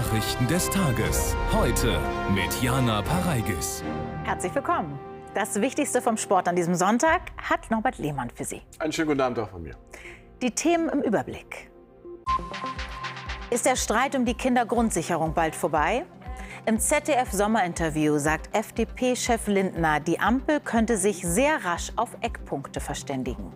[0.00, 1.36] Nachrichten des Tages.
[1.52, 2.00] Heute
[2.34, 3.84] mit Jana Pareigis.
[4.24, 4.98] Herzlich willkommen.
[5.34, 8.62] Das Wichtigste vom Sport an diesem Sonntag hat Norbert Lehmann für Sie.
[8.78, 9.74] Einen schönen guten Abend auch von mir.
[10.40, 11.70] Die Themen im Überblick.
[13.50, 16.06] Ist der Streit um die Kindergrundsicherung bald vorbei?
[16.64, 23.52] Im ZDF-Sommerinterview sagt FDP-Chef Lindner, die Ampel könnte sich sehr rasch auf Eckpunkte verständigen.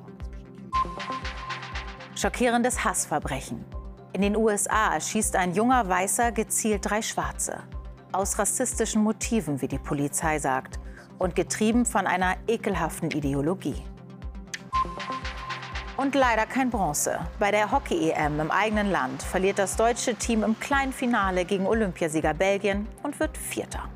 [2.15, 3.65] Schockierendes Hassverbrechen.
[4.14, 7.64] In den USA erschießt ein junger Weißer gezielt drei Schwarze.
[8.12, 10.78] Aus rassistischen Motiven, wie die Polizei sagt,
[11.18, 13.82] und getrieben von einer ekelhaften Ideologie.
[15.96, 17.18] Und leider kein Bronze.
[17.40, 22.34] Bei der Hockey-EM im eigenen Land verliert das deutsche Team im kleinen Finale gegen Olympiasieger
[22.34, 23.88] Belgien und wird Vierter.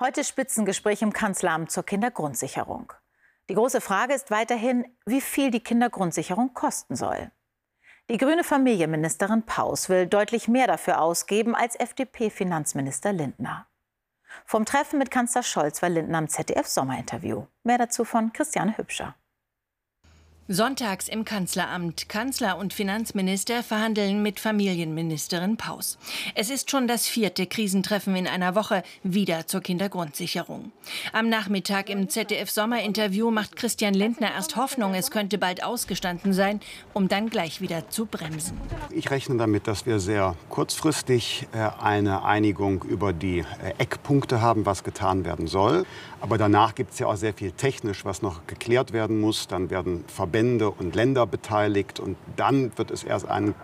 [0.00, 2.94] Heute Spitzengespräch im Kanzleramt zur Kindergrundsicherung.
[3.50, 7.30] Die große Frage ist weiterhin, wie viel die Kindergrundsicherung kosten soll.
[8.10, 13.66] Die grüne Familienministerin Paus will deutlich mehr dafür ausgeben als FDP-Finanzminister Lindner.
[14.44, 17.46] Vom Treffen mit Kanzler Scholz war Lindner im ZDF-Sommerinterview.
[17.62, 19.14] Mehr dazu von Christiane Hübscher.
[20.46, 22.10] Sonntags im Kanzleramt.
[22.10, 25.96] Kanzler und Finanzminister verhandeln mit Familienministerin Paus.
[26.34, 30.70] Es ist schon das vierte Krisentreffen in einer Woche wieder zur Kindergrundsicherung.
[31.14, 36.60] Am Nachmittag im ZDF-Sommerinterview macht Christian Lindner erst Hoffnung, es könnte bald ausgestanden sein,
[36.92, 38.60] um dann gleich wieder zu bremsen.
[38.90, 43.44] Ich rechne damit, dass wir sehr kurzfristig äh, eine Einigung über die äh,
[43.78, 45.86] Eckpunkte haben, was getan werden soll.
[46.20, 49.46] Aber danach gibt es ja auch sehr viel technisch, was noch geklärt werden muss.
[49.46, 52.00] Dann werden Verbände Verbände und Länder beteiligt.
[52.00, 53.54] Und dann wird es erst einen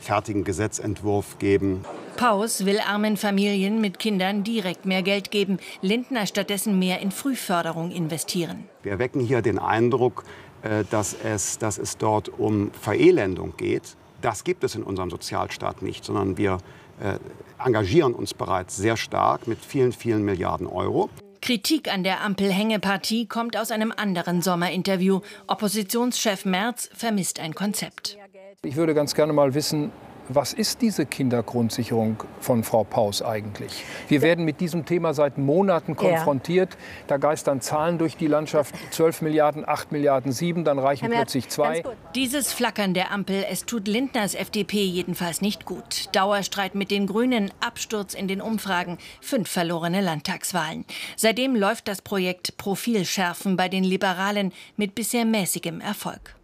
[0.00, 1.84] fertigen Gesetzentwurf geben.
[2.16, 7.92] Paus will armen Familien mit Kindern direkt mehr Geld geben, Lindner stattdessen mehr in Frühförderung
[7.92, 8.64] investieren.
[8.82, 10.24] Wir wecken hier den Eindruck,
[10.62, 13.96] äh, dass es, dass es dort um Verelendung geht.
[14.20, 16.58] Das gibt es in unserem Sozialstaat nicht, sondern wir
[17.00, 17.18] äh,
[17.64, 21.08] engagieren uns bereits sehr stark mit vielen, vielen Milliarden Euro.
[21.46, 25.20] Kritik an der Ampel-Hängepartie kommt aus einem anderen Sommerinterview.
[25.46, 28.18] Oppositionschef Merz vermisst ein Konzept.
[28.64, 29.92] Ich würde ganz gerne mal wissen,
[30.28, 33.84] was ist diese Kindergrundsicherung von Frau Paus eigentlich?
[34.08, 36.72] Wir werden mit diesem Thema seit Monaten konfrontiert.
[36.72, 36.78] Ja.
[37.06, 38.74] Da geistern Zahlen durch die Landschaft.
[38.90, 41.82] 12 Milliarden, 8 Milliarden, 7, dann reichen plötzlich zwei.
[42.14, 46.08] Dieses Flackern der Ampel, es tut Lindners FDP jedenfalls nicht gut.
[46.12, 50.84] Dauerstreit mit den Grünen, Absturz in den Umfragen, fünf verlorene Landtagswahlen.
[51.16, 56.35] Seitdem läuft das Projekt Profilschärfen bei den Liberalen mit bisher mäßigem Erfolg.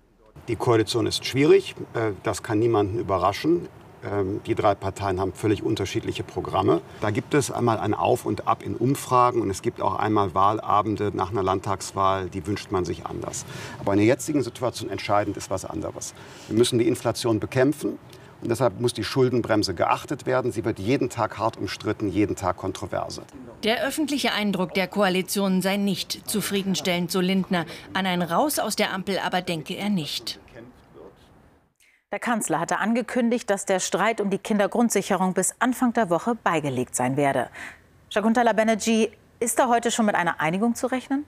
[0.49, 3.69] Die Koalition ist schwierig, äh, das kann niemanden überraschen.
[4.05, 6.81] Ähm, die drei Parteien haben völlig unterschiedliche Programme.
[7.01, 10.35] Da gibt es einmal ein Auf und Ab in Umfragen und es gibt auch einmal
[10.35, 13.45] Wahlabende nach einer Landtagswahl, die wünscht man sich anders.
[13.79, 16.13] Aber in der jetzigen Situation entscheidend ist was anderes.
[16.49, 17.99] Wir müssen die Inflation bekämpfen.
[18.43, 20.51] Und deshalb muss die Schuldenbremse geachtet werden.
[20.51, 23.23] Sie wird jeden Tag hart umstritten, jeden Tag kontroverse.
[23.63, 27.67] Der öffentliche Eindruck der Koalition sei nicht zufriedenstellend, so Lindner.
[27.95, 30.41] An ein Raus aus der Ampel aber denke er nicht.
[32.11, 36.97] Der Kanzler hatte angekündigt, dass der Streit um die Kindergrundsicherung bis Anfang der Woche beigelegt
[36.97, 37.49] sein werde.
[38.11, 41.25] Shakuntala Banerjee, ist da heute schon mit einer Einigung zu rechnen?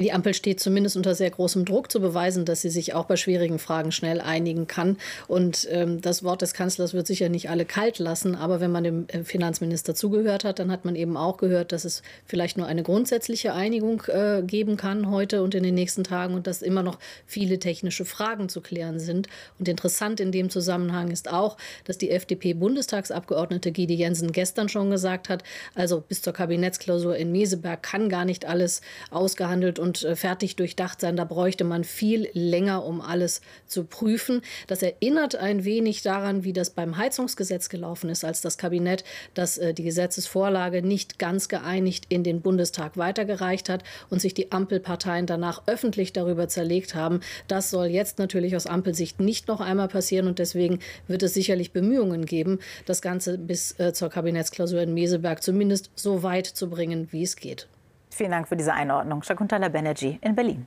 [0.00, 3.16] Die Ampel steht zumindest unter sehr großem Druck zu beweisen, dass sie sich auch bei
[3.16, 4.96] schwierigen Fragen schnell einigen kann.
[5.28, 8.34] Und ähm, das Wort des Kanzlers wird sicher nicht alle kalt lassen.
[8.34, 11.84] Aber wenn man dem äh, Finanzminister zugehört hat, dann hat man eben auch gehört, dass
[11.84, 16.34] es vielleicht nur eine grundsätzliche Einigung äh, geben kann heute und in den nächsten Tagen
[16.34, 19.28] und dass immer noch viele technische Fragen zu klären sind.
[19.58, 25.28] Und interessant in dem Zusammenhang ist auch, dass die FDP-Bundestagsabgeordnete Gide Jensen gestern schon gesagt
[25.28, 25.42] hat,
[25.74, 31.00] also bis zur Kabinettsklausur in Meseberg kann gar nicht alles ausgehandelt und äh, fertig durchdacht
[31.00, 31.16] sein.
[31.16, 34.42] Da bräuchte man viel länger, um alles zu prüfen.
[34.66, 39.58] Das erinnert ein wenig daran, wie das beim Heizungsgesetz gelaufen ist, als das Kabinett das
[39.58, 45.26] äh, die Gesetzesvorlage nicht ganz geeinigt in den Bundestag weitergereicht hat und sich die Ampelparteien
[45.26, 47.20] danach öffentlich darüber zerlegt haben.
[47.48, 51.72] Das soll jetzt natürlich aus Ampelsicht nicht noch einmal passieren und deswegen wird es sicherlich
[51.72, 57.08] Bemühungen geben, das Ganze bis äh, zur Kabinettsklausur in Meseberg zumindest so weit zu bringen,
[57.10, 57.68] wie es geht.
[58.10, 59.22] Vielen Dank für diese Einordnung.
[59.22, 60.66] Shakuntala Banerjee in Berlin.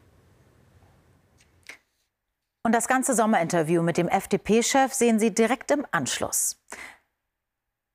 [2.65, 6.57] Und das ganze Sommerinterview mit dem FDP-Chef sehen Sie direkt im Anschluss.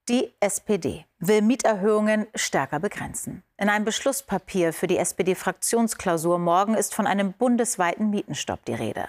[0.09, 3.43] Die SPD will Mieterhöhungen stärker begrenzen.
[3.57, 9.09] In einem Beschlusspapier für die SPD-Fraktionsklausur morgen ist von einem bundesweiten Mietenstopp die Rede.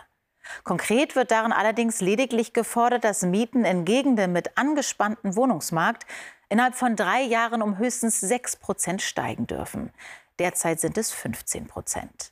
[0.64, 6.06] Konkret wird darin allerdings lediglich gefordert, dass Mieten in Gegenden mit angespanntem Wohnungsmarkt
[6.50, 9.92] innerhalb von drei Jahren um höchstens sechs Prozent steigen dürfen.
[10.40, 12.32] Derzeit sind es 15 Prozent.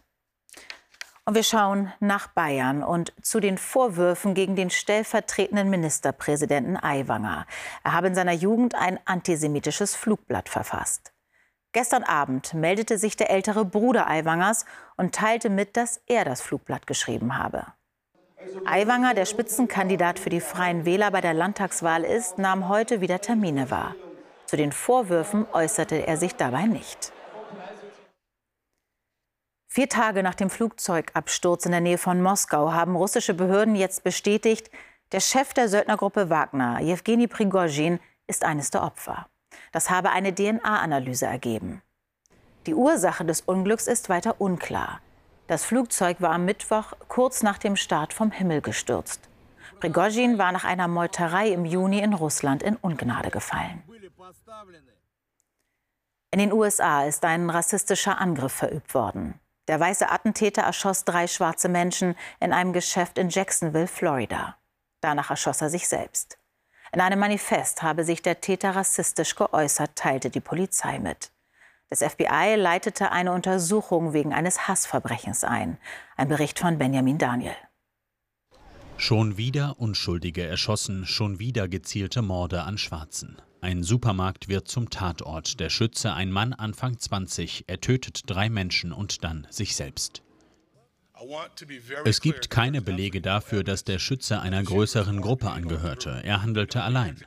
[1.25, 7.45] Und wir schauen nach Bayern und zu den Vorwürfen gegen den stellvertretenden Ministerpräsidenten Aiwanger.
[7.83, 11.11] Er habe in seiner Jugend ein antisemitisches Flugblatt verfasst.
[11.73, 14.65] Gestern Abend meldete sich der ältere Bruder Aiwangers
[14.95, 17.65] und teilte mit, dass er das Flugblatt geschrieben habe.
[18.65, 23.69] Aiwanger, der Spitzenkandidat für die Freien Wähler bei der Landtagswahl ist, nahm heute wieder Termine
[23.69, 23.95] wahr.
[24.45, 27.11] Zu den Vorwürfen äußerte er sich dabei nicht.
[29.77, 34.71] Vier Tage nach dem Flugzeugabsturz in der Nähe von Moskau haben russische Behörden jetzt bestätigt,
[35.11, 39.27] der Chef der Söldnergruppe Wagner, Jewgeni Prigozhin, ist eines der Opfer.
[39.71, 41.83] Das habe eine DNA-Analyse ergeben.
[42.65, 44.99] Die Ursache des Unglücks ist weiter unklar.
[45.45, 49.29] Das Flugzeug war am Mittwoch kurz nach dem Start vom Himmel gestürzt.
[49.79, 53.83] Prigozhin war nach einer Meuterei im Juni in Russland in Ungnade gefallen.
[56.31, 59.39] In den USA ist ein rassistischer Angriff verübt worden.
[59.67, 64.57] Der weiße Attentäter erschoss drei schwarze Menschen in einem Geschäft in Jacksonville, Florida.
[65.01, 66.37] Danach erschoss er sich selbst.
[66.93, 71.31] In einem Manifest habe sich der Täter rassistisch geäußert, teilte die Polizei mit.
[71.89, 75.77] Das FBI leitete eine Untersuchung wegen eines Hassverbrechens ein.
[76.15, 77.55] Ein Bericht von Benjamin Daniel.
[78.97, 83.41] Schon wieder Unschuldige erschossen, schon wieder gezielte Morde an Schwarzen.
[83.67, 85.59] Ein Supermarkt wird zum Tatort.
[85.59, 90.21] Der Schütze, ein Mann Anfang 20, er tötet drei Menschen und dann sich selbst.
[92.05, 96.21] Es gibt keine Belege dafür, dass der Schütze einer größeren Gruppe angehörte.
[96.23, 97.21] Er handelte allein.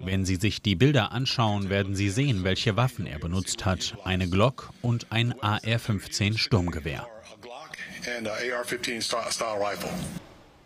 [0.00, 3.94] Wenn Sie sich die Bilder anschauen, werden Sie sehen, welche Waffen er benutzt hat.
[4.02, 7.06] Eine Glock und ein AR-15 Sturmgewehr.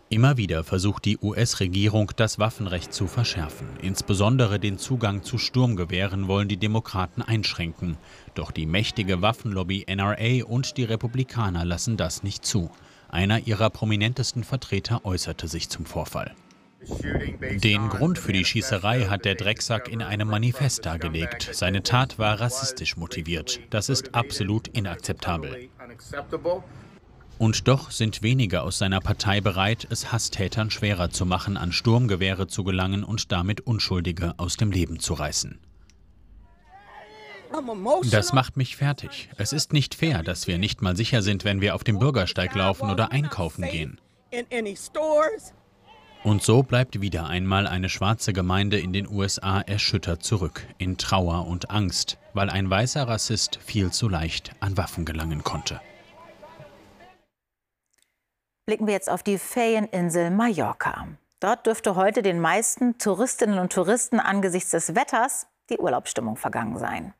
[0.09, 3.67] Immer wieder versucht die US-Regierung, das Waffenrecht zu verschärfen.
[3.81, 7.97] Insbesondere den Zugang zu Sturmgewehren wollen die Demokraten einschränken.
[8.33, 12.71] Doch die mächtige Waffenlobby NRA und die Republikaner lassen das nicht zu.
[13.09, 16.33] Einer ihrer prominentesten Vertreter äußerte sich zum Vorfall.
[17.63, 21.49] Den Grund für die Schießerei hat der Drecksack in einem Manifest dargelegt.
[21.51, 23.59] Seine Tat war rassistisch motiviert.
[23.71, 25.69] Das ist absolut inakzeptabel.
[27.37, 32.47] Und doch sind wenige aus seiner Partei bereit, es Hasstätern schwerer zu machen, an Sturmgewehre
[32.47, 35.59] zu gelangen und damit Unschuldige aus dem Leben zu reißen.
[38.09, 39.29] Das macht mich fertig.
[39.37, 42.53] Es ist nicht fair, dass wir nicht mal sicher sind, wenn wir auf dem Bürgersteig
[42.55, 44.01] laufen oder einkaufen gehen.
[46.23, 51.47] Und so bleibt wieder einmal eine schwarze Gemeinde in den USA erschüttert zurück, in Trauer
[51.47, 55.79] und Angst, weil ein weißer Rassist viel zu leicht an Waffen gelangen konnte
[58.67, 61.07] blicken wir jetzt auf die Ferieninsel Mallorca.
[61.39, 67.13] Dort dürfte heute den meisten Touristinnen und Touristen angesichts des Wetters die Urlaubsstimmung vergangen sein.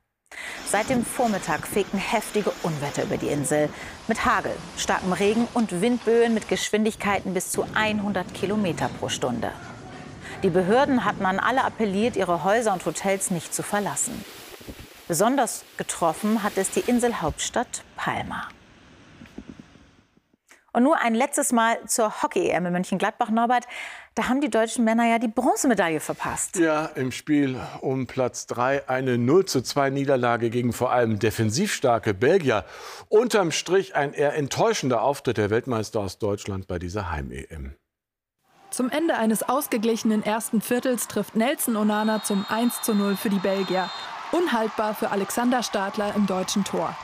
[0.65, 3.69] Seit dem Vormittag fegten heftige Unwetter über die Insel
[4.09, 9.51] mit Hagel, starkem Regen und Windböen mit Geschwindigkeiten bis zu 100 Kilometer pro Stunde.
[10.43, 14.25] Die Behörden hatten an alle appelliert, ihre Häuser und Hotels nicht zu verlassen.
[15.07, 18.49] Besonders getroffen hat es die Inselhauptstadt Palma.
[20.77, 23.65] Und nur ein letztes Mal zur Hockey-EM in Mönchengladbach, Norbert.
[24.13, 26.55] Da haben die deutschen Männer ja die Bronzemedaille verpasst.
[26.57, 31.73] Ja, im Spiel um Platz 3 eine 0 zu 2 Niederlage gegen vor allem defensiv
[31.73, 32.63] starke Belgier.
[33.09, 37.73] Unterm Strich ein eher enttäuschender Auftritt der Weltmeister aus Deutschland bei dieser Heim-EM.
[38.69, 43.39] Zum Ende eines ausgeglichenen ersten Viertels trifft Nelson Onana zum 1 zu 0 für die
[43.39, 43.89] Belgier.
[44.31, 46.95] Unhaltbar für Alexander Stadler im deutschen Tor.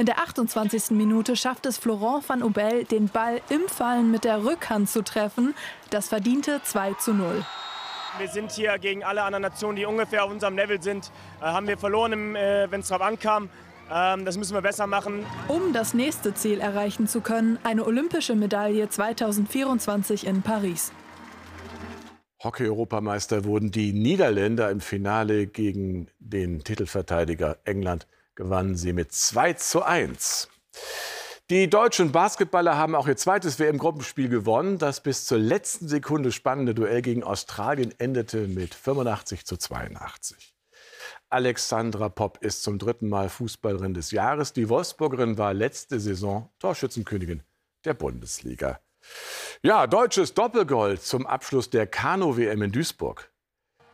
[0.00, 0.92] In der 28.
[0.92, 5.54] Minute schafft es Florent van Ubel, den Ball im Fallen mit der Rückhand zu treffen.
[5.90, 7.44] Das verdiente 2 zu 0.
[8.16, 11.12] Wir sind hier gegen alle anderen Nationen, die ungefähr auf unserem Level sind.
[11.42, 13.50] Äh, haben wir verloren, äh, wenn es darauf ankam.
[13.92, 15.26] Ähm, das müssen wir besser machen.
[15.48, 20.92] Um das nächste Ziel erreichen zu können, eine olympische Medaille 2024 in Paris.
[22.42, 28.06] Hockey-Europameister wurden die Niederländer im Finale gegen den Titelverteidiger England
[28.40, 30.48] gewannen sie mit 2 zu 1.
[31.50, 34.78] Die deutschen Basketballer haben auch ihr zweites WM-Gruppenspiel gewonnen.
[34.78, 40.54] Das bis zur letzten Sekunde spannende Duell gegen Australien endete mit 85 zu 82.
[41.28, 44.54] Alexandra Popp ist zum dritten Mal Fußballerin des Jahres.
[44.54, 47.42] Die Wolfsburgerin war letzte Saison Torschützenkönigin
[47.84, 48.80] der Bundesliga.
[49.62, 53.29] Ja, deutsches Doppelgold zum Abschluss der Kanu-WM in Duisburg.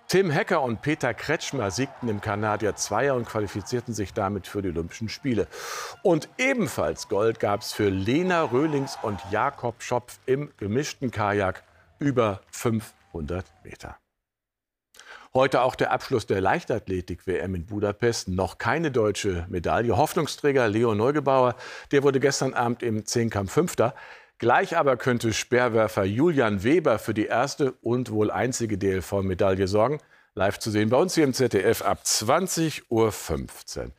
[0.08, 4.68] Tim Hecker und Peter Kretschmer siegten im Kanadier Zweier und qualifizierten sich damit für die
[4.68, 5.48] Olympischen Spiele.
[6.04, 11.64] Und ebenfalls Gold gab es für Lena Röhlings und Jakob Schopf im gemischten Kajak
[11.98, 13.96] über 500 Meter.
[15.34, 18.28] Heute auch der Abschluss der Leichtathletik-WM in Budapest.
[18.28, 19.96] Noch keine deutsche Medaille.
[19.96, 21.56] Hoffnungsträger Leo Neugebauer,
[21.90, 23.92] der wurde gestern Abend im Zehnkampf Fünfter.
[24.38, 29.98] Gleich aber könnte Speerwerfer Julian Weber für die erste und wohl einzige DLV-Medaille sorgen.
[30.34, 33.90] Live zu sehen bei uns hier im ZDF ab 20.15 Uhr.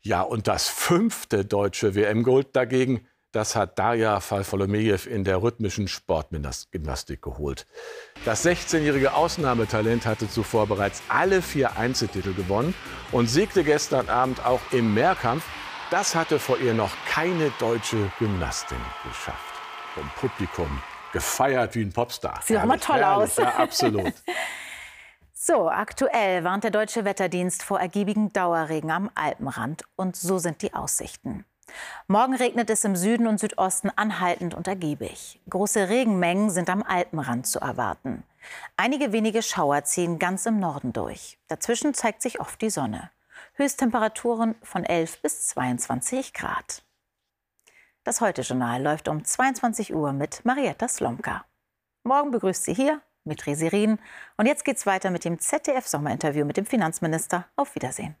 [0.00, 7.22] Ja, und das fünfte deutsche WM-Gold dagegen, das hat Darja Falfolomejew in der rhythmischen Sportgymnastik
[7.22, 7.66] geholt.
[8.24, 12.74] Das 16-jährige Ausnahmetalent hatte zuvor bereits alle vier Einzeltitel gewonnen
[13.12, 15.44] und siegte gestern Abend auch im Mehrkampf.
[15.90, 19.55] Das hatte vor ihr noch keine deutsche Gymnastin geschafft.
[19.96, 20.82] Vom Publikum
[21.14, 22.40] gefeiert wie ein Popstar.
[22.44, 23.36] Sieht auch mal toll herrlich, aus.
[23.38, 24.12] Ja, absolut.
[25.38, 29.84] So, aktuell warnt der Deutsche Wetterdienst vor ergiebigen Dauerregen am Alpenrand.
[29.94, 31.44] Und so sind die Aussichten.
[32.08, 35.38] Morgen regnet es im Süden und Südosten anhaltend und ergiebig.
[35.48, 38.24] Große Regenmengen sind am Alpenrand zu erwarten.
[38.76, 41.38] Einige wenige Schauer ziehen ganz im Norden durch.
[41.46, 43.12] Dazwischen zeigt sich oft die Sonne.
[43.54, 46.82] Höchsttemperaturen von 11 bis 22 Grad.
[48.06, 51.44] Das Heute-Journal läuft um 22 Uhr mit Marietta Slomka.
[52.04, 53.98] Morgen begrüßt sie hier mit Resirin.
[54.36, 57.48] Und jetzt geht's weiter mit dem ZDF-Sommerinterview mit dem Finanzminister.
[57.56, 58.14] Auf Wiedersehen.